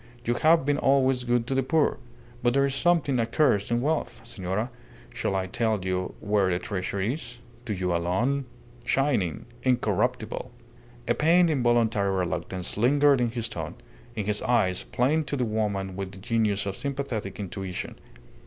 You 0.25 0.33
have 0.33 0.65
been 0.65 0.79
always 0.79 1.25
good 1.25 1.45
to 1.45 1.53
the 1.53 1.61
poor. 1.61 1.99
But 2.41 2.55
there 2.55 2.65
is 2.65 2.73
something 2.73 3.19
accursed 3.19 3.69
in 3.69 3.81
wealth. 3.81 4.19
Senora, 4.23 4.71
shall 5.13 5.35
I 5.35 5.45
tell 5.45 5.85
you 5.85 6.15
where 6.19 6.49
the 6.49 6.57
treasure 6.57 6.99
is? 6.99 7.37
To 7.65 7.73
you 7.75 7.95
alone.... 7.95 8.45
Shining! 8.83 9.45
Incorruptible!" 9.61 10.51
A 11.07 11.13
pained, 11.13 11.51
involuntary 11.51 12.09
reluctance 12.17 12.77
lingered 12.77 13.21
in 13.21 13.29
his 13.29 13.47
tone, 13.47 13.75
in 14.15 14.25
his 14.25 14.41
eyes, 14.41 14.81
plain 14.85 15.23
to 15.25 15.37
the 15.37 15.45
woman 15.45 15.95
with 15.95 16.13
the 16.13 16.17
genius 16.17 16.65
of 16.65 16.75
sympathetic 16.75 17.39
intuition. 17.39 17.99